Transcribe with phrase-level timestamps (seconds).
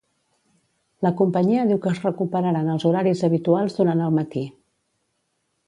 [1.07, 4.45] La companyia diu que es recuperaran els horaris habituals durant el matí.